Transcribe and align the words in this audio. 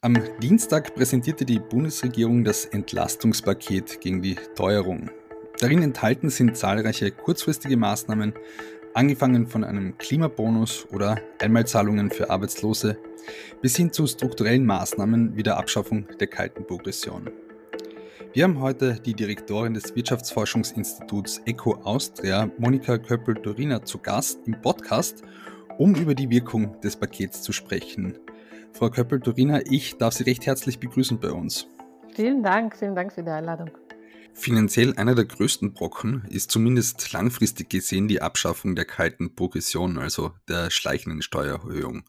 Am 0.00 0.14
Dienstag 0.40 0.94
präsentierte 0.94 1.44
die 1.44 1.58
Bundesregierung 1.58 2.44
das 2.44 2.66
Entlastungspaket 2.66 4.00
gegen 4.00 4.22
die 4.22 4.36
Teuerung. 4.54 5.10
Darin 5.58 5.82
enthalten 5.82 6.30
sind 6.30 6.56
zahlreiche 6.56 7.10
kurzfristige 7.10 7.76
Maßnahmen, 7.76 8.32
angefangen 8.94 9.48
von 9.48 9.64
einem 9.64 9.98
Klimabonus 9.98 10.86
oder 10.92 11.20
Einmalzahlungen 11.40 12.12
für 12.12 12.30
Arbeitslose 12.30 12.96
bis 13.60 13.74
hin 13.74 13.92
zu 13.92 14.06
strukturellen 14.06 14.64
Maßnahmen 14.64 15.36
wie 15.36 15.42
der 15.42 15.56
Abschaffung 15.56 16.06
der 16.20 16.28
kalten 16.28 16.64
Progression. 16.64 17.32
Wir 18.32 18.44
haben 18.44 18.60
heute 18.60 19.00
die 19.04 19.14
Direktorin 19.14 19.74
des 19.74 19.96
Wirtschaftsforschungsinstituts 19.96 21.42
ECO 21.44 21.74
Austria, 21.82 22.48
Monika 22.58 22.98
Köppel-Dorina, 22.98 23.82
zu 23.82 23.98
Gast 23.98 24.38
im 24.46 24.60
Podcast, 24.62 25.24
um 25.76 25.96
über 25.96 26.14
die 26.14 26.30
Wirkung 26.30 26.80
des 26.82 26.94
Pakets 26.94 27.42
zu 27.42 27.50
sprechen. 27.50 28.16
Frau 28.72 28.90
Köppel-Dorina, 28.90 29.62
ich 29.66 29.96
darf 29.96 30.14
Sie 30.14 30.24
recht 30.24 30.46
herzlich 30.46 30.78
begrüßen 30.78 31.18
bei 31.18 31.30
uns. 31.30 31.66
Vielen 32.14 32.42
Dank, 32.42 32.76
vielen 32.76 32.94
Dank 32.94 33.12
für 33.12 33.22
die 33.22 33.30
Einladung. 33.30 33.70
Finanziell 34.34 34.94
einer 34.94 35.16
der 35.16 35.24
größten 35.24 35.72
Brocken 35.72 36.24
ist 36.30 36.52
zumindest 36.52 37.12
langfristig 37.12 37.70
gesehen 37.70 38.06
die 38.06 38.22
Abschaffung 38.22 38.76
der 38.76 38.84
kalten 38.84 39.34
Progression, 39.34 39.98
also 39.98 40.32
der 40.48 40.70
schleichenden 40.70 41.22
Steuererhöhung. 41.22 42.04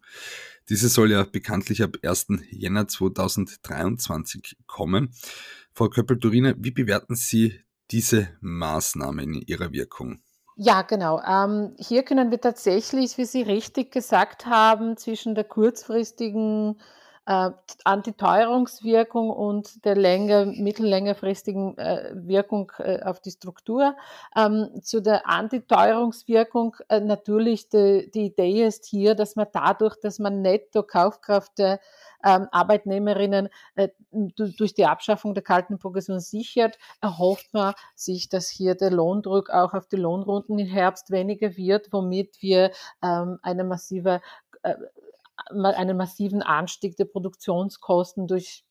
Diese 0.69 0.89
soll 0.89 1.09
ja 1.09 1.23
bekanntlich 1.23 1.81
ab 1.81 1.97
1. 2.03 2.27
Jänner 2.51 2.87
2023 2.87 4.57
kommen. 4.67 5.09
Frau 5.73 5.89
Köppel-Dorina, 5.89 6.53
wie 6.57 6.69
bewerten 6.69 7.15
Sie 7.15 7.61
diese 7.89 8.29
Maßnahme 8.41 9.23
in 9.23 9.33
ihrer 9.33 9.71
Wirkung? 9.71 10.21
Ja, 10.61 10.81
genau. 10.81 11.21
Ähm, 11.25 11.73
hier 11.79 12.03
können 12.03 12.31
wir 12.31 12.41
tatsächlich, 12.41 13.17
wie 13.17 13.23
Sie 13.23 13.41
richtig 13.43 13.93
gesagt 13.93 14.45
haben, 14.45 14.97
zwischen 14.97 15.33
der 15.33 15.45
kurzfristigen 15.45 16.77
äh, 17.29 17.51
Antiteuerungswirkung 17.83 19.29
und 19.29 19.85
der 19.85 19.95
länger, 19.95 20.47
mittellängerfristigen 20.47 21.77
äh, 21.77 22.11
Wirkung 22.15 22.71
äh, 22.79 23.03
auf 23.03 23.19
die 23.19 23.29
Struktur. 23.29 23.95
Ähm, 24.35 24.81
zu 24.81 24.99
der 24.99 25.29
Antiteuerungswirkung 25.29 26.75
äh, 26.89 26.99
natürlich 26.99 27.69
die, 27.69 28.09
die 28.11 28.25
Idee 28.25 28.65
ist 28.65 28.87
hier, 28.87 29.13
dass 29.13 29.35
man 29.35 29.45
dadurch, 29.53 29.95
dass 30.01 30.17
man 30.17 30.41
netto 30.41 30.81
Kaufkraft 30.81 31.59
der 31.59 31.79
ähm, 32.25 32.47
Arbeitnehmerinnen 32.51 33.49
äh, 33.75 33.89
durch 34.11 34.73
die 34.73 34.87
Abschaffung 34.87 35.35
der 35.35 35.43
kalten 35.43 35.77
Progression 35.77 36.19
sichert, 36.19 36.79
erhofft 36.99 37.53
man 37.53 37.75
sich, 37.93 38.29
dass 38.29 38.49
hier 38.49 38.73
der 38.73 38.89
Lohndruck 38.89 39.51
auch 39.51 39.75
auf 39.75 39.85
die 39.85 39.97
Lohnrunden 39.97 40.57
im 40.57 40.67
Herbst 40.67 41.11
weniger 41.11 41.55
wird, 41.55 41.93
womit 41.93 42.41
wir 42.41 42.71
ähm, 43.03 43.37
eine 43.43 43.63
massive 43.63 44.19
äh, 44.63 44.73
einen 45.49 45.97
massiven 45.97 46.41
Anstieg 46.41 46.95
der 46.97 47.05
Produktionskosten 47.05 48.27
durch 48.27 48.65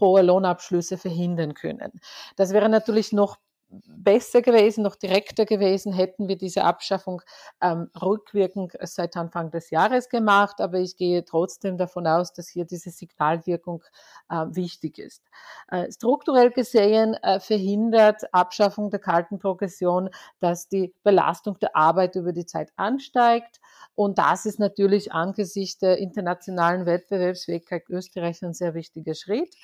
hohe 0.00 0.22
Lohnabschlüsse 0.22 0.98
verhindern 0.98 1.54
können. 1.54 2.00
Das 2.36 2.52
wäre 2.52 2.68
natürlich 2.68 3.12
noch 3.12 3.38
besser 4.02 4.42
gewesen, 4.42 4.82
noch 4.82 4.96
direkter 4.96 5.44
gewesen, 5.44 5.92
hätten 5.92 6.28
wir 6.28 6.36
diese 6.36 6.64
Abschaffung 6.64 7.22
ähm, 7.60 7.90
rückwirkend 8.00 8.72
seit 8.82 9.16
Anfang 9.16 9.50
des 9.50 9.70
Jahres 9.70 10.08
gemacht. 10.08 10.60
Aber 10.60 10.78
ich 10.78 10.96
gehe 10.96 11.24
trotzdem 11.24 11.76
davon 11.76 12.06
aus, 12.06 12.32
dass 12.32 12.48
hier 12.48 12.64
diese 12.64 12.90
Signalwirkung 12.90 13.82
äh, 14.28 14.46
wichtig 14.50 14.98
ist. 14.98 15.22
Äh, 15.68 15.90
strukturell 15.92 16.50
gesehen 16.50 17.14
äh, 17.22 17.40
verhindert 17.40 18.32
Abschaffung 18.32 18.90
der 18.90 19.00
kalten 19.00 19.38
Progression, 19.38 20.10
dass 20.40 20.68
die 20.68 20.94
Belastung 21.02 21.58
der 21.58 21.76
Arbeit 21.76 22.16
über 22.16 22.32
die 22.32 22.46
Zeit 22.46 22.72
ansteigt. 22.76 23.60
Und 23.94 24.18
das 24.18 24.46
ist 24.46 24.58
natürlich 24.58 25.12
angesichts 25.12 25.80
der 25.80 25.98
internationalen 25.98 26.86
Wettbewerbsfähigkeit 26.86 27.88
Österreichs 27.88 28.42
ein 28.42 28.54
sehr 28.54 28.74
wichtiger 28.74 29.14
Schritt. 29.14 29.54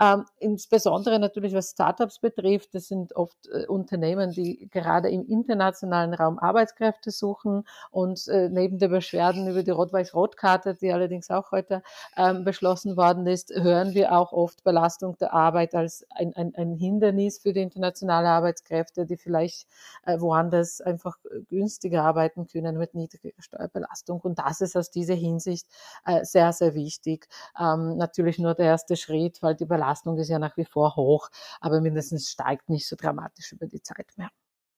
Ähm, 0.00 0.24
insbesondere 0.38 1.18
natürlich 1.18 1.54
was 1.54 1.70
Startups 1.70 2.18
betrifft. 2.18 2.74
Das 2.74 2.88
sind 2.88 3.14
oft 3.14 3.46
äh, 3.48 3.66
Unternehmen, 3.84 4.30
die 4.30 4.68
gerade 4.70 5.10
im 5.10 5.26
internationalen 5.26 6.14
Raum 6.14 6.38
Arbeitskräfte 6.38 7.10
suchen 7.10 7.64
und 7.90 8.26
äh, 8.28 8.48
neben 8.48 8.78
der 8.78 8.88
Beschwerden 8.88 9.46
über 9.46 9.62
die 9.62 9.70
Rot-Weiß-Rot-Karte, 9.70 10.74
die 10.74 10.90
allerdings 10.90 11.30
auch 11.30 11.52
heute 11.52 11.82
ähm, 12.16 12.44
beschlossen 12.44 12.96
worden 12.96 13.26
ist, 13.26 13.50
hören 13.54 13.92
wir 13.92 14.12
auch 14.12 14.32
oft 14.32 14.64
Belastung 14.64 15.18
der 15.18 15.34
Arbeit 15.34 15.74
als 15.74 16.06
ein, 16.10 16.34
ein, 16.34 16.54
ein 16.56 16.76
Hindernis 16.76 17.38
für 17.38 17.52
die 17.52 17.60
internationale 17.60 18.28
Arbeitskräfte, 18.28 19.04
die 19.04 19.18
vielleicht 19.18 19.68
äh, 20.06 20.18
woanders 20.18 20.80
einfach 20.80 21.18
günstiger 21.50 22.04
arbeiten 22.04 22.46
können 22.46 22.78
mit 22.78 22.94
niedriger 22.94 23.30
Steuerbelastung. 23.38 24.20
Und 24.20 24.38
das 24.38 24.62
ist 24.62 24.76
aus 24.76 24.90
dieser 24.90 25.14
Hinsicht 25.14 25.66
äh, 26.06 26.24
sehr, 26.24 26.54
sehr 26.54 26.74
wichtig. 26.74 27.28
Ähm, 27.60 27.98
natürlich 27.98 28.38
nur 28.38 28.54
der 28.54 28.66
erste 28.66 28.96
Schritt, 28.96 29.42
weil 29.42 29.54
die 29.54 29.66
Belastung 29.66 30.16
ist 30.16 30.30
ja 30.30 30.38
nach 30.38 30.56
wie 30.56 30.64
vor 30.64 30.96
hoch, 30.96 31.28
aber 31.60 31.82
mindestens 31.82 32.30
steigt 32.30 32.70
nicht 32.70 32.88
so 32.88 32.96
dramatisch 32.96 33.52
über 33.52 33.66
die 33.66 33.73
Zeit 33.82 34.12
mehr. 34.16 34.30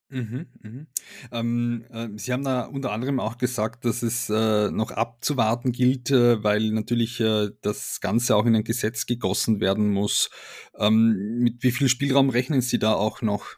Mhm, 0.09 0.47
mhm. 0.63 0.87
Ähm, 1.33 1.85
äh, 1.91 2.09
Sie 2.17 2.33
haben 2.33 2.45
da 2.45 2.63
unter 2.67 2.93
anderem 2.93 3.19
auch 3.19 3.39
gesagt, 3.39 3.85
dass 3.85 4.05
es 4.05 4.31
äh, 4.31 4.71
noch 4.71 4.93
abzuwarten 4.93 5.73
gilt, 5.73 6.13
äh, 6.13 6.43
weil 6.45 6.71
natürlich 6.71 7.19
äh, 7.19 7.51
das 7.61 8.01
Ganze 8.01 8.37
auch 8.37 8.47
in 8.47 8.55
ein 8.55 8.63
Gesetz 8.63 9.07
gegossen 9.07 9.61
werden 9.61 9.91
muss. 9.91 10.31
Ähm, 10.79 11.39
mit 11.41 11.63
wie 11.65 11.73
viel 11.73 11.89
Spielraum 11.89 12.31
rechnen 12.31 12.61
Sie 12.61 12.79
da 12.79 12.93
auch 12.95 13.21
noch? 13.21 13.57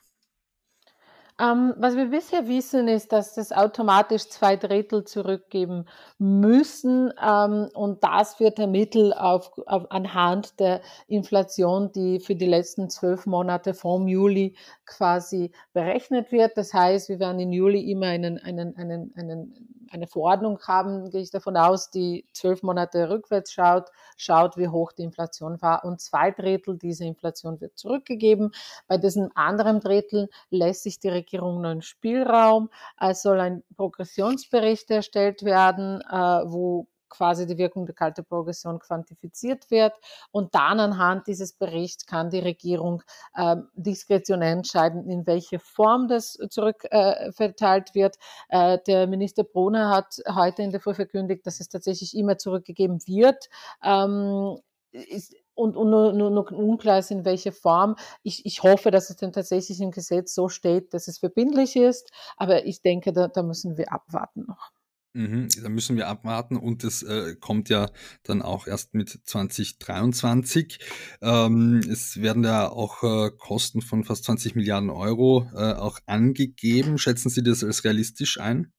Ähm, 1.41 1.75
was 1.77 1.95
wir 1.95 2.07
bisher 2.07 2.49
wissen, 2.49 2.89
ist, 2.89 3.13
dass 3.13 3.35
das 3.35 3.53
automatisch 3.53 4.29
zwei 4.29 4.57
Drittel 4.57 5.05
zurückgeben 5.05 5.87
müssen. 6.19 7.13
Ähm, 7.25 7.69
und 7.75 8.03
das 8.03 8.41
wird 8.41 8.59
ermittelt 8.59 9.17
auf, 9.17 9.53
auf, 9.67 9.89
anhand 9.91 10.59
der 10.59 10.81
Inflation, 11.07 11.93
die 11.93 12.19
für 12.19 12.35
die 12.35 12.47
letzten 12.47 12.91
zwölf 12.91 13.25
Monate 13.27 13.73
vom 13.73 14.09
Juli 14.09 14.57
quasi 14.85 15.53
berechnet 15.73 16.33
wird. 16.33 16.57
Das 16.57 16.75
heißt, 16.75 17.09
wir 17.09 17.21
werden 17.21 17.39
im 17.39 17.53
Juli 17.53 17.89
immer 17.89 18.07
einen, 18.07 18.39
einen, 18.39 18.77
einen, 18.77 19.13
einen 19.17 19.79
eine 19.91 20.07
Verordnung 20.07 20.59
haben, 20.67 21.11
gehe 21.11 21.21
ich 21.23 21.31
davon 21.31 21.57
aus, 21.57 21.91
die 21.91 22.27
zwölf 22.33 22.63
Monate 22.63 23.11
rückwärts 23.11 23.53
schaut, 23.53 23.91
schaut, 24.17 24.57
wie 24.57 24.69
hoch 24.69 24.93
die 24.93 25.03
Inflation 25.03 25.61
war 25.63 25.85
und 25.85 26.01
zwei 26.01 26.31
Drittel 26.31 26.79
dieser 26.79 27.05
Inflation 27.05 27.61
wird 27.61 27.79
zurückgegeben. 27.79 28.53
Bei 28.87 28.99
diesem 28.99 29.31
anderen 29.35 29.81
Drittel 29.81 30.29
lässt 30.51 30.83
sich 30.83 30.99
die 31.01 31.09
neuen 31.33 31.83
Spielraum. 31.83 32.71
Es 33.01 33.23
soll 33.23 33.41
ein 33.41 33.63
Progressionsbericht 33.77 34.91
erstellt 34.91 35.43
werden, 35.43 36.01
äh, 36.01 36.15
wo 36.15 36.87
quasi 37.09 37.47
die 37.47 37.59
Wirkung 37.59 37.87
der 37.87 37.95
kalten 37.95 38.25
Progression 38.25 38.79
quantifiziert 38.79 39.71
wird. 39.71 39.95
Und 40.31 40.55
dann 40.55 40.81
anhand 40.81 41.27
dieses 41.27 41.53
Berichts 41.53 42.07
kann 42.07 42.31
die 42.31 42.39
Regierung 42.39 43.03
äh, 43.35 43.57
diskretionär 43.75 44.53
entscheiden, 44.53 45.09
in 45.09 45.27
welche 45.27 45.59
Form 45.59 46.09
das 46.09 46.39
zurückverteilt 46.51 47.91
äh, 47.91 47.95
wird. 47.95 48.17
Äh, 48.49 48.79
der 48.87 49.07
Minister 49.07 49.45
Brunner 49.45 49.91
hat 49.91 50.21
heute 50.35 50.63
in 50.63 50.71
der 50.71 50.81
Früh 50.81 50.95
verkündigt, 50.95 51.47
dass 51.47 51.61
es 51.61 51.69
tatsächlich 51.69 52.17
immer 52.17 52.39
zurückgegeben 52.39 52.99
wird. 53.07 53.49
Ähm, 53.83 54.59
ist, 54.93 55.35
und, 55.59 55.77
und 55.77 55.91
nur, 55.91 56.13
nur, 56.13 56.31
nur 56.31 56.53
unklar 56.53 57.01
ist, 57.01 57.11
in 57.11 57.25
welcher 57.25 57.53
Form. 57.53 57.97
Ich, 58.23 58.47
ich 58.47 58.63
hoffe, 58.63 58.91
dass 58.91 59.11
es 59.11 59.17
dann 59.17 59.33
tatsächlich 59.33 59.81
im 59.81 59.91
Gesetz 59.91 60.35
so 60.35 60.49
steht, 60.49 60.95
dass 60.95 61.09
es 61.09 61.19
verbindlich 61.19 61.75
ist. 61.75 62.11
Aber 62.37 62.65
ich 62.65 62.81
denke, 62.81 63.13
da, 63.13 63.27
da 63.29 63.43
müssen 63.43 63.77
wir 63.77 63.93
abwarten 63.93 64.45
noch. 64.47 64.71
Mhm, 65.15 65.49
da 65.61 65.69
müssen 65.69 65.97
wir 65.97 66.07
abwarten 66.07 66.57
und 66.57 66.85
es 66.85 67.03
äh, 67.03 67.35
kommt 67.41 67.71
ja 67.71 67.91
dann 68.23 68.41
auch 68.41 68.67
erst 68.69 68.95
mit 68.95 69.19
2023. 69.25 70.79
Ähm, 71.23 71.81
es 71.91 72.21
werden 72.21 72.43
da 72.43 72.69
auch 72.69 73.03
äh, 73.03 73.31
Kosten 73.37 73.81
von 73.81 74.05
fast 74.05 74.25
20 74.25 74.55
Milliarden 74.55 74.91
Euro 74.91 75.51
äh, 75.55 75.73
auch 75.73 75.99
angegeben. 76.07 76.99
Schätzen 76.99 77.31
Sie 77.31 77.43
das 77.43 77.65
als 77.65 77.85
realistisch 77.85 78.39
ein? 78.39 78.73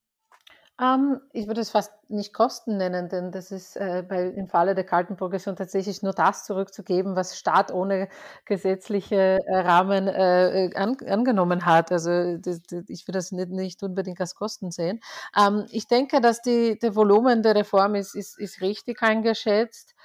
Ähm, 0.82 1.20
ich 1.34 1.48
würde 1.48 1.60
es 1.60 1.72
fast 1.72 1.92
nicht 2.10 2.34
Kosten 2.34 2.78
nennen, 2.78 3.10
denn 3.10 3.32
das 3.32 3.52
ist 3.52 3.76
äh, 3.76 4.04
bei, 4.08 4.28
im 4.28 4.48
Falle 4.48 4.76
der 4.76 4.86
kalten 4.86 5.18
Progression 5.18 5.56
tatsächlich 5.58 6.02
nur 6.04 6.14
das 6.14 6.46
zurückzugeben, 6.46 7.18
was 7.18 7.38
Staat 7.38 7.72
ohne 7.72 8.08
gesetzliche 8.46 9.40
äh, 9.46 9.58
Rahmen 9.58 10.08
äh, 10.08 10.68
äh 10.68 10.76
an, 10.76 10.96
angenommen 11.06 11.66
hat. 11.66 11.92
Also 11.92 12.38
das, 12.38 12.62
das, 12.62 12.86
ich 12.88 13.08
würde 13.08 13.18
das 13.18 13.32
nicht, 13.34 13.50
nicht, 13.50 13.84
unbedingt 13.84 14.22
als 14.22 14.36
Kosten 14.36 14.72
sehen. 14.72 15.02
Ähm, 15.38 15.66
ich 15.70 15.88
denke, 15.88 16.22
dass 16.22 16.42
die, 16.42 16.80
der 16.80 16.96
Volumen 16.96 17.44
der 17.44 17.56
Reform 17.56 17.96
ist, 17.96 18.16
ist, 18.16 18.40
ist 18.40 18.62
richtig 18.62 19.02
eingeschätzt. 19.02 19.96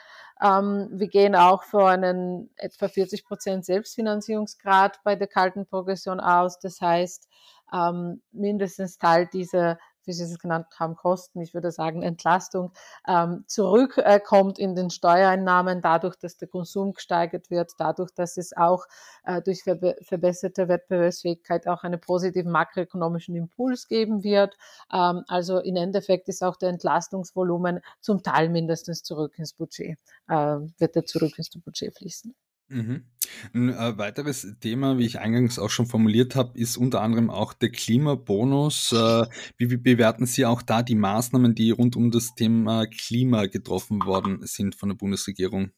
Ähm, 0.42 0.88
wir 0.90 1.08
gehen 1.08 1.36
auch 1.36 1.62
vor 1.62 1.88
einen 1.88 2.50
etwa 2.56 2.88
40 2.88 3.24
Prozent 3.24 3.64
Selbstfinanzierungsgrad 3.64 5.00
bei 5.04 5.14
der 5.14 5.28
kalten 5.28 5.66
Progression 5.66 6.18
aus. 6.18 6.58
Das 6.58 6.80
heißt, 6.80 7.28
ähm, 7.72 8.22
mindestens 8.32 8.98
Teil 8.98 9.28
dieser 9.32 9.78
wie 10.06 10.12
Sie 10.12 10.24
es 10.24 10.38
genannt 10.38 10.66
haben, 10.78 10.96
Kosten, 10.96 11.40
ich 11.40 11.54
würde 11.54 11.70
sagen 11.70 12.02
Entlastung, 12.02 12.72
ähm, 13.06 13.44
zurückkommt 13.46 14.58
in 14.58 14.74
den 14.74 14.90
Steuereinnahmen, 14.90 15.80
dadurch, 15.80 16.16
dass 16.16 16.36
der 16.36 16.48
Konsum 16.48 16.92
gesteigert 16.92 17.50
wird, 17.50 17.72
dadurch, 17.78 18.10
dass 18.12 18.36
es 18.36 18.56
auch 18.56 18.86
äh, 19.24 19.42
durch 19.42 19.62
verbe 19.62 19.96
verbesserte 20.02 20.68
Wettbewerbsfähigkeit 20.68 21.66
auch 21.66 21.82
einen 21.82 22.00
positiven 22.00 22.52
makroökonomischen 22.52 23.34
Impuls 23.36 23.88
geben 23.88 24.22
wird. 24.22 24.56
Ähm, 24.92 25.24
also 25.28 25.58
im 25.58 25.76
Endeffekt 25.76 26.28
ist 26.28 26.42
auch 26.42 26.56
der 26.56 26.70
Entlastungsvolumen 26.70 27.80
zum 28.00 28.22
Teil 28.22 28.48
mindestens 28.48 29.02
zurück 29.02 29.38
ins 29.38 29.52
Budget, 29.52 29.98
äh, 30.28 30.34
wird 30.34 30.96
er 30.96 31.04
zurück 31.04 31.38
ins 31.38 31.50
Budget 31.50 31.96
fließen. 31.96 32.34
Mhm. 32.68 33.04
Ein 33.52 33.70
äh, 33.70 33.98
weiteres 33.98 34.46
Thema, 34.60 34.98
wie 34.98 35.06
ich 35.06 35.18
eingangs 35.18 35.58
auch 35.58 35.70
schon 35.70 35.86
formuliert 35.86 36.36
habe, 36.36 36.58
ist 36.58 36.76
unter 36.76 37.00
anderem 37.00 37.30
auch 37.30 37.52
der 37.52 37.70
Klimabonus. 37.70 38.92
Äh, 38.92 39.26
wie, 39.56 39.70
wie 39.70 39.76
bewerten 39.76 40.26
Sie 40.26 40.46
auch 40.46 40.62
da 40.62 40.82
die 40.82 40.94
Maßnahmen, 40.94 41.54
die 41.54 41.70
rund 41.70 41.96
um 41.96 42.10
das 42.10 42.34
Thema 42.34 42.86
Klima 42.86 43.46
getroffen 43.46 44.04
worden 44.04 44.46
sind 44.46 44.74
von 44.74 44.90
der 44.90 44.96
Bundesregierung? 44.96 45.70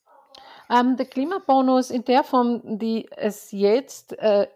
Ähm, 0.69 0.97
der 0.97 1.07
Klimabonus 1.07 1.91
in 1.91 2.05
der 2.05 2.25
Form, 2.25 2.79
die 2.79 3.09
es 3.17 3.53
jetzt 3.53 4.19
äh, 4.19 4.49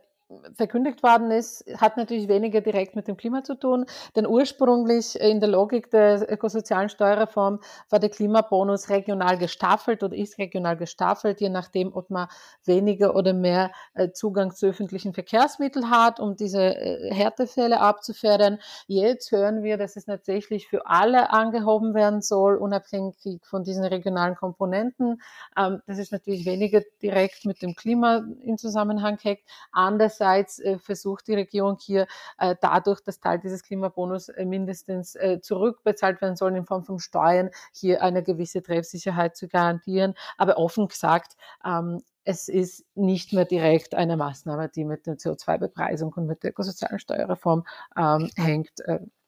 verkündigt 0.54 1.02
worden 1.02 1.30
ist, 1.30 1.64
hat 1.78 1.96
natürlich 1.96 2.28
weniger 2.28 2.60
direkt 2.60 2.94
mit 2.94 3.08
dem 3.08 3.16
Klima 3.16 3.42
zu 3.42 3.54
tun, 3.54 3.86
denn 4.14 4.26
ursprünglich 4.26 5.18
in 5.20 5.40
der 5.40 5.48
Logik 5.48 5.90
der 5.90 6.30
ökosozialen 6.30 6.88
Steuerreform 6.88 7.60
war 7.88 7.98
der 7.98 8.10
Klimabonus 8.10 8.90
regional 8.90 9.38
gestaffelt 9.38 10.02
oder 10.02 10.16
ist 10.16 10.38
regional 10.38 10.76
gestaffelt, 10.76 11.40
je 11.40 11.48
nachdem, 11.48 11.92
ob 11.94 12.10
man 12.10 12.28
weniger 12.64 13.16
oder 13.16 13.32
mehr 13.32 13.72
äh, 13.94 14.10
Zugang 14.12 14.54
zu 14.54 14.66
öffentlichen 14.66 15.14
Verkehrsmitteln 15.14 15.90
hat, 15.90 16.20
um 16.20 16.36
diese 16.36 16.76
äh, 16.76 17.12
Härtefälle 17.12 17.80
abzufedern. 17.80 18.58
Jetzt 18.86 19.32
hören 19.32 19.62
wir, 19.62 19.78
dass 19.78 19.96
es 19.96 20.04
tatsächlich 20.04 20.68
für 20.68 20.86
alle 20.86 21.30
angehoben 21.30 21.94
werden 21.94 22.22
soll, 22.22 22.56
unabhängig 22.56 23.40
von 23.42 23.64
diesen 23.64 23.84
regionalen 23.84 24.36
Komponenten. 24.36 25.20
Ähm, 25.56 25.82
das 25.86 25.98
ist 25.98 26.12
natürlich 26.12 26.44
weniger 26.46 26.82
direkt 27.02 27.44
mit 27.46 27.62
dem 27.62 27.74
Klima 27.74 28.24
in 28.42 28.58
Zusammenhang 28.58 29.18
hängt. 29.22 29.40
Anders 29.72 30.19
Andererseits 30.20 30.58
äh, 30.58 30.78
versucht 30.78 31.26
die 31.28 31.34
Regierung 31.34 31.78
hier 31.80 32.06
äh, 32.38 32.54
dadurch, 32.60 33.00
dass 33.00 33.20
Teil 33.20 33.38
dieses 33.38 33.62
Klimabonus 33.62 34.28
äh, 34.28 34.44
mindestens 34.44 35.16
zurückbezahlt 35.42 36.20
werden 36.20 36.36
soll 36.36 36.54
in 36.56 36.66
Form 36.66 36.84
von 36.84 36.98
Steuern, 36.98 37.50
hier 37.72 38.02
eine 38.02 38.22
gewisse 38.22 38.62
Treffsicherheit 38.62 39.36
zu 39.36 39.48
garantieren. 39.48 40.14
Aber 40.36 40.58
offen 40.58 40.88
gesagt, 40.88 41.36
ähm, 41.64 42.02
es 42.24 42.48
ist 42.48 42.84
nicht 42.94 43.32
mehr 43.32 43.44
direkt 43.44 43.94
eine 43.94 44.16
Maßnahme, 44.16 44.68
die 44.68 44.84
mit 44.84 45.06
der 45.06 45.16
CO2-Bepreisung 45.16 46.12
und 46.12 46.26
mit 46.26 46.42
der 46.42 46.50
ökosozialen 46.50 46.98
Steuerreform 46.98 47.64
ähm, 47.96 48.30
hängt, 48.36 48.72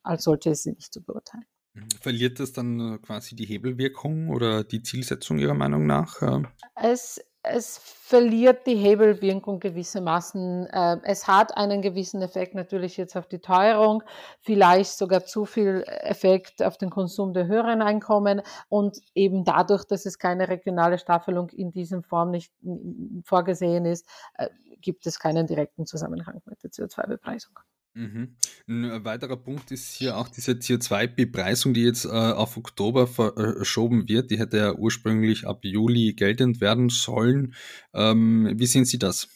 als 0.03 0.25
sollte 0.25 0.51
es 0.51 0.63
sie 0.63 0.73
nicht 0.73 0.93
zu 0.93 1.03
beurteilen. 1.03 1.45
Mhm. 1.75 1.89
Verliert 2.01 2.39
das 2.39 2.53
dann 2.53 3.01
quasi 3.03 3.35
die 3.35 3.47
Hebelwirkung 3.47 4.29
oder 4.29 4.63
die 4.63 4.83
Zielsetzung 4.83 5.39
Ihrer 5.39 5.55
Meinung 5.55 5.87
nach? 5.87 6.21
Es 6.75 7.21
es 7.45 7.79
verliert 7.79 8.67
die 8.67 8.77
Hebelwirkung 8.77 9.59
gewissermaßen. 9.59 10.67
Äh, 10.67 10.99
es 11.03 11.27
hat 11.27 11.57
einen 11.57 11.83
gewissen 11.83 12.23
Effekt 12.23 12.55
natürlich 12.55 12.97
jetzt 12.97 13.17
auf 13.17 13.27
die 13.27 13.41
Teuerung, 13.41 14.05
vielleicht 14.41 14.93
sogar 14.93 15.25
zu 15.25 15.45
viel 15.45 15.83
Effekt 15.87 16.63
auf 16.63 16.79
den 16.79 16.91
Konsum 16.91 17.33
der 17.33 17.47
höheren 17.47 17.83
Einkommen 17.83 18.43
und 18.69 19.01
eben 19.15 19.45
dadurch, 19.45 19.85
dass 19.85 20.07
es 20.07 20.19
keine 20.19 20.49
regionale 20.49 20.99
Staffelung 20.99 21.49
in 21.51 21.73
diesem 21.73 22.05
Form 22.05 22.31
nicht 22.31 22.53
vorgesehen 23.25 23.87
ist, 23.87 24.07
äh, 24.35 24.49
gibt 24.81 25.07
es 25.07 25.19
keinen 25.19 25.47
direkten 25.47 25.87
Zusammenhang 25.87 26.41
mit 26.45 26.63
der 26.63 26.71
CO2-Bepreisung. 26.71 27.59
Mhm. 27.95 28.37
Ein 28.69 29.05
weiterer 29.05 29.37
Punkt 29.37 29.71
ist 29.71 29.93
hier 29.93 30.17
auch 30.17 30.29
diese 30.29 30.53
CO2-Bepreisung, 30.53 31.75
die 31.75 31.85
jetzt 31.85 32.07
äh, 32.07 32.09
auf 32.09 32.57
Oktober 32.57 33.07
verschoben 33.07 34.09
wird. 34.09 34.31
Die 34.31 34.39
hätte 34.39 34.57
ja 34.57 34.75
ursprünglich 34.75 35.47
ab 35.47 35.61
Juli 35.63 36.15
geltend 36.15 36.61
werden 36.61 36.89
sollen. 36.89 37.55
Ähm, 37.93 38.51
wie 38.57 38.67
sehen 38.67 38.87
Sie 38.87 38.99
das? 38.99 39.29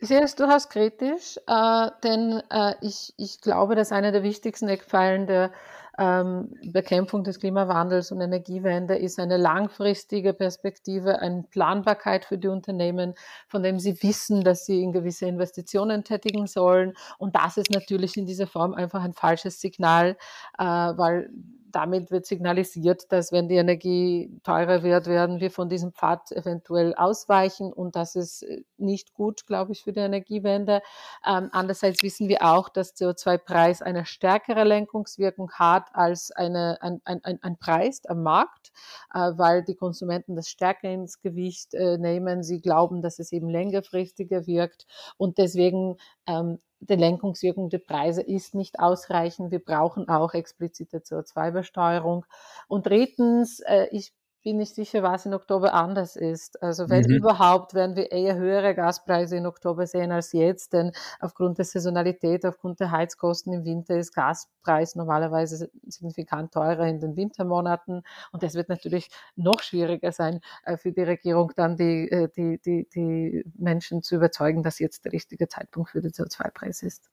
Ich 0.00 0.08
sehe 0.08 0.22
es 0.22 0.34
durchaus 0.34 0.68
kritisch, 0.68 1.38
äh, 1.46 1.90
denn 2.02 2.42
äh, 2.50 2.74
ich, 2.80 3.14
ich 3.16 3.40
glaube, 3.40 3.76
dass 3.76 3.92
einer 3.92 4.10
der 4.10 4.24
wichtigsten 4.24 4.68
Eckpfeilen 4.68 5.26
der 5.26 5.52
ähm, 5.98 6.54
Bekämpfung 6.64 7.24
des 7.24 7.38
Klimawandels 7.38 8.12
und 8.12 8.20
Energiewende 8.20 8.96
ist 8.96 9.18
eine 9.18 9.36
langfristige 9.36 10.32
Perspektive, 10.32 11.18
eine 11.18 11.42
Planbarkeit 11.42 12.24
für 12.24 12.38
die 12.38 12.48
Unternehmen, 12.48 13.14
von 13.48 13.62
dem 13.62 13.78
sie 13.78 14.02
wissen, 14.02 14.42
dass 14.42 14.64
sie 14.64 14.82
in 14.82 14.92
gewisse 14.92 15.26
Investitionen 15.26 16.04
tätigen 16.04 16.46
sollen. 16.46 16.94
Und 17.18 17.36
das 17.36 17.56
ist 17.56 17.70
natürlich 17.70 18.16
in 18.16 18.26
dieser 18.26 18.46
Form 18.46 18.74
einfach 18.74 19.02
ein 19.02 19.12
falsches 19.12 19.60
Signal, 19.60 20.16
äh, 20.58 20.64
weil 20.64 21.30
damit 21.72 22.10
wird 22.10 22.26
signalisiert, 22.26 23.10
dass 23.10 23.32
wenn 23.32 23.48
die 23.48 23.56
Energie 23.56 24.30
teurer 24.44 24.82
wird, 24.82 25.06
werden 25.06 25.40
wir 25.40 25.50
von 25.50 25.68
diesem 25.68 25.92
Pfad 25.92 26.30
eventuell 26.32 26.94
ausweichen 26.94 27.72
und 27.72 27.96
das 27.96 28.14
ist 28.14 28.42
äh, 28.42 28.62
nicht 28.76 29.14
gut, 29.14 29.46
glaube 29.46 29.72
ich, 29.72 29.82
für 29.82 29.92
die 29.92 30.00
Energiewende. 30.00 30.82
Ähm, 31.26 31.48
andererseits 31.52 32.02
wissen 32.02 32.28
wir 32.28 32.42
auch, 32.42 32.68
dass 32.68 32.94
CO2-Preis 32.94 33.82
eine 33.82 34.04
stärkere 34.06 34.64
Lenkungswirkung 34.64 35.50
hat 35.52 35.88
als 35.92 36.30
eine, 36.30 36.78
ein, 36.80 37.00
ein, 37.04 37.38
ein 37.42 37.56
Preis 37.58 38.04
am 38.06 38.22
Markt, 38.22 38.72
äh, 39.14 39.32
weil 39.36 39.64
die 39.64 39.74
Konsumenten 39.74 40.36
das 40.36 40.48
stärker 40.48 40.90
ins 40.90 41.20
Gewicht 41.20 41.74
äh, 41.74 41.98
nehmen. 41.98 42.42
Sie 42.42 42.60
glauben, 42.60 43.02
dass 43.02 43.18
es 43.18 43.32
eben 43.32 43.48
längerfristiger 43.48 44.46
wirkt 44.46 44.86
und 45.16 45.38
deswegen 45.38 45.96
ähm, 46.26 46.58
die 46.88 46.96
Lenkungswirkung 46.96 47.70
der 47.70 47.78
Preise 47.78 48.22
ist 48.22 48.54
nicht 48.54 48.80
ausreichend. 48.80 49.50
Wir 49.52 49.60
brauchen 49.60 50.08
auch 50.08 50.34
explizite 50.34 50.98
CO2-Besteuerung. 50.98 52.26
Und 52.66 52.86
drittens, 52.86 53.60
äh, 53.60 53.86
ich 53.92 54.12
bin 54.42 54.56
nicht 54.56 54.74
sicher, 54.74 55.02
was 55.02 55.26
in 55.26 55.34
Oktober 55.34 55.74
anders 55.74 56.16
ist. 56.16 56.62
Also 56.62 56.88
wenn 56.88 57.04
mhm. 57.04 57.16
überhaupt, 57.16 57.74
werden 57.74 57.96
wir 57.96 58.10
eher 58.12 58.36
höhere 58.36 58.74
Gaspreise 58.74 59.36
in 59.36 59.46
Oktober 59.46 59.86
sehen 59.86 60.12
als 60.12 60.32
jetzt, 60.32 60.72
denn 60.72 60.92
aufgrund 61.20 61.58
der 61.58 61.64
Saisonalität, 61.64 62.44
aufgrund 62.44 62.80
der 62.80 62.90
Heizkosten 62.90 63.52
im 63.52 63.64
Winter 63.64 63.96
ist 63.96 64.14
Gaspreis 64.14 64.94
normalerweise 64.94 65.70
signifikant 65.86 66.52
teurer 66.52 66.86
in 66.86 67.00
den 67.00 67.16
Wintermonaten 67.16 68.02
und 68.32 68.42
das 68.42 68.54
wird 68.54 68.68
natürlich 68.68 69.10
noch 69.36 69.60
schwieriger 69.60 70.12
sein 70.12 70.40
äh, 70.64 70.76
für 70.76 70.92
die 70.92 71.02
Regierung, 71.02 71.52
dann 71.56 71.76
die, 71.76 72.10
äh, 72.10 72.28
die, 72.36 72.60
die, 72.64 72.88
die 72.94 73.44
Menschen 73.56 74.02
zu 74.02 74.16
überzeugen, 74.16 74.62
dass 74.62 74.78
jetzt 74.78 75.04
der 75.04 75.12
richtige 75.12 75.48
Zeitpunkt 75.48 75.90
für 75.90 76.00
den 76.00 76.10
CO2-Preis 76.10 76.82
ist. 76.82 77.10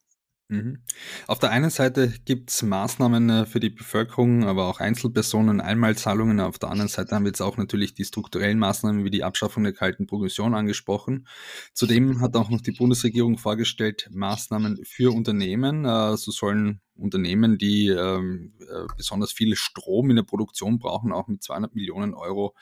Mhm. 0.52 0.80
Auf 1.28 1.38
der 1.38 1.52
einen 1.52 1.70
Seite 1.70 2.12
gibt 2.26 2.50
es 2.50 2.64
Maßnahmen 2.64 3.30
äh, 3.30 3.46
für 3.46 3.60
die 3.60 3.70
Bevölkerung, 3.70 4.46
aber 4.46 4.66
auch 4.68 4.80
Einzelpersonen, 4.80 5.62
Einmalzahlungen. 5.62 6.40
Auf 6.40 6.58
der 6.58 6.72
anderen 6.72 6.90
Seite 6.90 7.14
haben 7.14 7.24
wir 7.24 7.30
jetzt 7.30 7.42
auch 7.42 7.58
natürlich 7.58 7.94
die 7.94 8.04
strukturellen 8.04 8.58
Maßnahmen 8.58 9.06
wie 9.06 9.12
die 9.12 9.24
Abschaffung 9.24 9.64
der 9.64 9.74
kalten 9.74 10.08
Progression 10.08 10.56
angesprochen. 10.56 11.28
Zudem 11.74 12.20
hat 12.20 12.36
auch 12.36 12.50
noch 12.50 12.62
die 12.62 12.72
Bundesregierung 12.72 13.38
vorgestellt 13.38 14.10
Maßnahmen 14.12 14.84
für 14.86 15.14
Unternehmen. 15.16 15.86
Äh, 15.86 16.18
so 16.18 16.32
sollen 16.32 16.82
Unternehmen, 16.96 17.60
die 17.60 17.90
ähm, 17.90 18.54
äh, 18.60 18.88
besonders 18.98 19.32
viel 19.32 19.56
Strom 19.56 20.10
in 20.10 20.16
der 20.16 20.24
Produktion 20.24 20.80
brauchen, 20.80 21.12
auch 21.12 21.28
mit 21.28 21.44
200 21.44 21.76
Millionen 21.76 22.14
Euro 22.14 22.56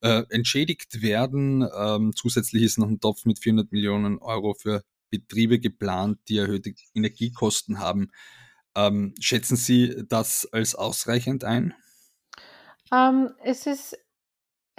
entschädigt 0.00 1.02
werden. 1.02 1.68
Ähm, 1.76 2.12
zusätzlich 2.14 2.62
ist 2.62 2.78
noch 2.78 2.86
ein 2.86 3.00
Topf 3.00 3.24
mit 3.24 3.40
400 3.40 3.72
Millionen 3.72 4.18
Euro 4.18 4.54
für 4.54 4.84
Betriebe 5.10 5.58
geplant, 5.58 6.18
die 6.28 6.38
erhöhte 6.38 6.72
Energiekosten 6.94 7.78
haben. 7.78 8.10
Ähm, 8.74 9.14
schätzen 9.20 9.56
Sie 9.56 10.04
das 10.08 10.48
als 10.52 10.74
ausreichend 10.74 11.44
ein? 11.44 11.74
Ähm, 12.92 13.34
es 13.42 13.66
ist 13.66 13.98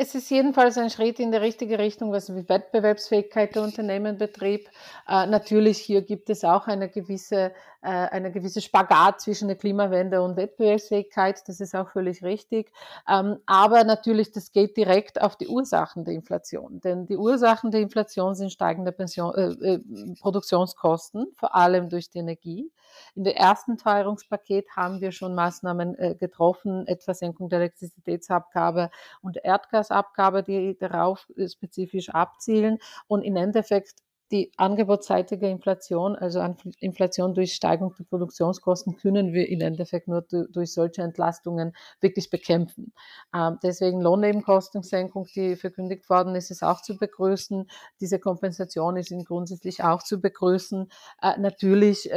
es 0.02 0.16
ist 0.16 0.30
jedenfalls 0.30 0.78
ein 0.78 0.90
Schritt 0.90 1.20
in 1.20 1.34
die 1.34 1.38
richtige 1.38 1.78
Richtung, 1.78 2.14
was 2.14 2.28
die 2.28 2.48
Wettbewerbsfähigkeit 2.48 3.54
der 3.54 3.64
Unternehmen 3.64 4.18
betrifft. 4.18 4.68
Äh, 5.06 5.28
natürlich 5.28 5.78
hier 5.78 6.04
gibt 6.04 6.30
es 6.30 6.46
auch 6.46 6.68
eine 6.68 6.88
gewisse, 6.88 7.52
äh, 7.82 7.90
eine 7.90 8.32
gewisse 8.32 8.62
Spagat 8.62 9.20
zwischen 9.20 9.50
der 9.50 9.58
Klimawende 9.58 10.22
und 10.22 10.38
Wettbewerbsfähigkeit. 10.38 11.46
Das 11.50 11.60
ist 11.60 11.76
auch 11.76 11.90
völlig 11.90 12.24
richtig. 12.24 12.72
Ähm, 13.10 13.40
aber 13.46 13.84
natürlich, 13.84 14.32
das 14.32 14.54
geht 14.54 14.78
direkt 14.78 15.22
auf 15.22 15.36
die 15.36 15.50
Ursachen 15.50 16.06
der 16.06 16.14
Inflation. 16.14 16.80
Denn 16.80 17.06
die 17.06 17.18
Ursachen 17.18 17.70
der 17.70 17.82
Inflation 17.82 18.36
sind 18.36 18.54
steigende 18.54 18.94
Pension, 18.94 19.36
äh, 19.36 19.74
äh 19.74 19.80
Produktionskosten, 20.22 21.28
vor 21.36 21.56
allem 21.56 21.90
durch 21.90 22.10
die 22.10 22.20
Energie. 22.20 22.72
In 23.16 23.24
der 23.24 23.38
ersten 23.38 23.78
Teuerungspaket 23.78 24.76
haben 24.76 25.02
wir 25.02 25.12
schon 25.12 25.36
Maßnahmen 25.36 25.98
äh, 25.98 26.16
getroffen, 26.16 26.88
etwa 26.88 27.14
Senkung 27.14 27.50
der 27.50 27.60
Elektrizitätsabgabe 27.60 28.90
und 29.22 29.44
Erdgasabgabe, 29.90 30.44
die 30.44 30.78
darauf 30.78 31.28
äh, 31.36 31.48
spezifisch 31.48 32.10
abzielen. 32.10 32.80
Und 33.08 33.24
im 33.24 33.36
Endeffekt 33.36 33.96
die 34.32 34.52
angebotsseitige 34.58 35.50
Inflation, 35.50 36.16
also 36.16 36.40
Inflation 36.80 37.34
durch 37.34 37.56
Steigung 37.56 37.96
der 37.98 38.04
Produktionskosten, 38.04 38.96
können 38.96 39.34
wir 39.34 39.50
im 39.50 39.62
Endeffekt 39.62 40.08
nur 40.08 40.22
durch 40.22 40.72
solche 40.72 41.02
Entlastungen 41.02 41.74
wirklich 42.00 42.30
bekämpfen. 42.30 42.94
Ähm, 43.34 43.58
deswegen 43.64 44.02
Lohnnebenkostensenkung, 44.02 45.26
die 45.34 45.56
verkündigt 45.56 46.08
worden 46.12 46.36
ist, 46.36 46.52
ist 46.52 46.62
auch 46.62 46.84
zu 46.84 46.96
begrüßen. 46.96 47.68
Diese 48.02 48.20
Kompensation 48.20 48.98
ist 48.98 49.12
grundsätzlich 49.26 49.84
auch 49.84 50.04
zu 50.04 50.22
begrüßen. 50.22 50.92
Äh, 51.24 51.40
natürlich 51.40 52.12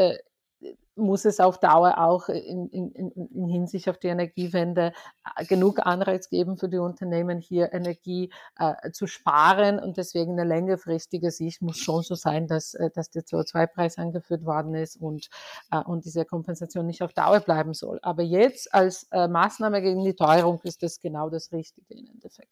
muss 0.95 1.25
es 1.25 1.41
auf 1.41 1.59
Dauer 1.59 1.99
auch 1.99 2.29
in, 2.29 2.69
in, 2.69 3.11
in, 3.13 3.49
Hinsicht 3.49 3.89
auf 3.89 3.99
die 3.99 4.09
Energiewende 4.09 4.93
äh, 5.37 5.45
genug 5.47 5.85
Anreiz 5.85 6.29
geben 6.29 6.57
für 6.57 6.69
die 6.69 6.79
Unternehmen, 6.79 7.41
hier 7.41 7.73
Energie 7.73 8.33
äh, 8.59 8.91
zu 8.93 9.07
sparen. 9.07 9.79
Und 9.79 9.97
deswegen 9.97 10.33
eine 10.33 10.49
längerfristige 10.49 11.31
Sicht 11.31 11.63
muss 11.63 11.79
schon 11.79 12.03
so 12.03 12.15
sein, 12.15 12.47
dass, 12.47 12.75
äh, 12.75 12.91
dass 12.95 13.11
der 13.11 13.23
CO2-Preis 13.23 13.99
angeführt 13.99 14.45
worden 14.45 14.75
ist 14.75 14.97
und, 14.97 15.29
äh, 15.71 15.79
und 15.79 16.05
diese 16.05 16.25
Kompensation 16.25 16.87
nicht 16.87 17.03
auf 17.03 17.13
Dauer 17.15 17.41
bleiben 17.41 17.75
soll. 17.75 17.99
Aber 18.03 18.23
jetzt 18.23 18.73
als 18.75 19.07
äh, 19.13 19.29
Maßnahme 19.29 19.81
gegen 19.83 20.05
die 20.05 20.15
Teuerung 20.15 20.61
ist 20.63 20.83
das 20.83 21.01
genau 21.01 21.31
das 21.31 21.53
Richtige 21.53 21.95
im 21.95 22.07
Endeffekt. 22.07 22.51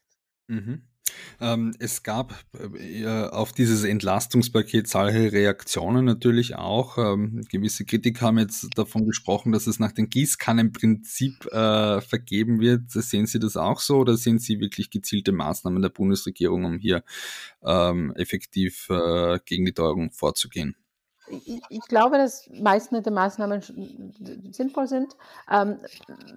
Mhm. 0.49 0.83
Ähm, 1.41 1.75
es 1.79 2.03
gab 2.03 2.35
äh, 2.79 3.07
auf 3.07 3.53
dieses 3.53 3.85
Entlastungspaket 3.85 4.89
zahlreiche 4.89 5.33
Reaktionen 5.33 6.05
natürlich 6.05 6.57
auch. 6.57 6.99
Ähm, 6.99 7.43
gewisse 7.49 7.85
Kritiker 7.85 8.27
haben 8.27 8.39
jetzt 8.39 8.69
davon 8.77 9.07
gesprochen, 9.07 9.53
dass 9.53 9.67
es 9.67 9.79
nach 9.79 9.93
dem 9.93 10.11
Gießkannenprinzip 10.11 11.47
äh, 11.47 12.01
vergeben 12.01 12.61
wird. 12.61 12.91
Sehen 12.91 13.27
Sie 13.27 13.39
das 13.39 13.57
auch 13.57 13.81
so 13.81 13.99
oder 13.99 14.17
sehen 14.17 14.39
Sie 14.39 14.61
wirklich 14.61 14.91
gezielte 14.91 15.33
Maßnahmen 15.33 15.83
der 15.83 15.89
Bundesregierung, 15.89 16.65
um 16.65 16.79
hier 16.79 17.05
ähm, 17.65 18.13
effektiv 18.17 18.89
äh, 18.91 19.39
gegen 19.45 19.65
die 19.65 19.73
Teuerung 19.73 20.11
vorzugehen? 20.13 20.77
Ich, 21.31 21.63
ich, 21.69 21.81
glaube, 21.83 22.19
dass 22.19 22.49
meistens 22.53 23.03
die 23.03 23.11
Maßnahmen 23.11 23.63
sinnvoll 24.53 24.87
sind. 24.87 25.17
Ähm, 25.51 25.79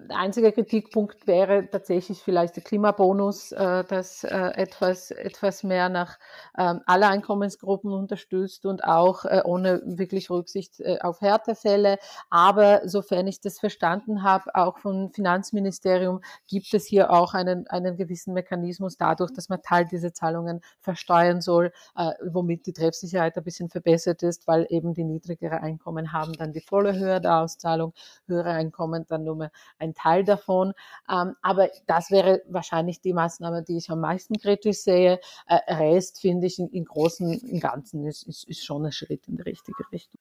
der 0.10 0.18
einzige 0.18 0.52
Kritikpunkt 0.52 1.26
wäre 1.28 1.70
tatsächlich 1.70 2.22
vielleicht 2.22 2.56
der 2.56 2.64
Klimabonus, 2.64 3.52
äh, 3.52 3.84
das 3.84 4.24
äh, 4.24 4.30
etwas, 4.56 5.12
etwas 5.12 5.64
mehr 5.64 5.90
nach 5.90 6.18
ähm, 6.58 6.82
alle 6.86 7.08
Einkommensgruppen 7.08 7.92
unterstützt 7.92 8.66
und 8.66 8.84
auch 8.84 9.26
äh, 9.26 9.42
ohne 9.44 9.82
wirklich 9.86 10.30
Rücksicht 10.30 10.80
äh, 10.80 11.00
auf 11.02 11.22
Härtefälle. 11.22 11.98
Aber 12.30 12.82
sofern 12.88 13.28
ich 13.28 13.42
das 13.42 13.60
verstanden 13.60 14.24
habe, 14.24 14.54
auch 14.56 14.78
vom 14.78 15.12
Finanzministerium 15.12 16.22
gibt 16.48 16.74
es 16.74 16.86
hier 16.86 17.12
auch 17.12 17.34
einen, 17.34 17.68
einen 17.68 17.98
gewissen 17.98 18.34
Mechanismus 18.34 18.98
dadurch, 18.98 19.32
dass 19.32 19.50
man 19.50 19.62
Teil 19.62 19.86
dieser 19.86 20.14
Zahlungen 20.14 20.62
versteuern 20.80 21.42
soll, 21.42 21.72
äh, 21.96 22.12
womit 22.26 22.66
die 22.66 22.74
Treffsicherheit 22.74 23.38
ein 23.38 23.44
bisschen 23.44 23.70
verbessert 23.70 24.24
ist, 24.24 24.48
weil 24.48 24.66
eben 24.70 24.83
eben 24.84 24.94
die 24.94 25.04
niedrigere 25.04 25.62
Einkommen 25.62 26.12
haben 26.12 26.34
dann 26.34 26.52
die 26.52 26.62
volle 26.62 26.98
Höhe 26.98 27.22
der 27.22 27.40
Auszahlung, 27.40 27.94
höhere 28.28 28.52
Einkommen 28.52 29.06
dann 29.08 29.24
nur 29.24 29.36
mehr 29.36 29.52
ein 29.80 29.94
Teil 29.94 30.24
davon. 30.24 30.74
Ähm, 31.10 31.36
aber 31.42 31.70
das 31.88 32.12
wäre 32.12 32.42
wahrscheinlich 32.48 33.02
die 33.02 33.14
Maßnahme, 33.14 33.64
die 33.64 33.78
ich 33.78 33.90
am 33.90 34.02
meisten 34.02 34.36
kritisch 34.38 34.80
sehe. 34.80 35.20
Äh, 35.48 35.74
Rest 35.74 36.20
finde 36.20 36.48
ich 36.48 36.60
in, 36.60 36.70
in 36.70 36.86
Großen, 36.86 37.32
im 37.32 37.60
Ganzen 37.60 38.06
ist, 38.06 38.24
ist, 38.24 38.48
ist 38.48 38.66
schon 38.66 38.86
ein 38.86 38.92
Schritt 38.92 39.28
in 39.28 39.38
die 39.38 39.44
richtige 39.44 39.84
Richtung. 39.92 40.20